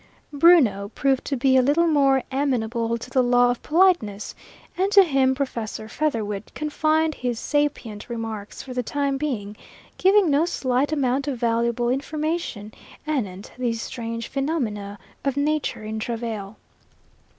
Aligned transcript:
Bruno 0.33 0.89
proved 0.95 1.23
to 1.25 1.37
be 1.37 1.55
a 1.55 1.61
little 1.61 1.85
more 1.85 2.23
amenable 2.31 2.97
to 2.97 3.09
the 3.11 3.21
law 3.21 3.51
of 3.51 3.61
politeness, 3.61 4.33
and 4.75 4.91
to 4.91 5.03
him 5.03 5.35
Professor 5.35 5.87
Featherwit 5.87 6.51
confined 6.55 7.13
his 7.13 7.39
sapient 7.39 8.09
remarks 8.09 8.63
for 8.63 8.73
the 8.73 8.81
time 8.81 9.15
being, 9.17 9.55
giving 9.99 10.31
no 10.31 10.43
slight 10.45 10.91
amount 10.91 11.27
of 11.27 11.37
valuable 11.37 11.89
information 11.89 12.73
anent 13.05 13.51
these 13.59 13.79
strange 13.83 14.27
phenomena 14.27 14.97
of 15.23 15.37
nature 15.37 15.83
in 15.83 15.99
travail. 15.99 16.55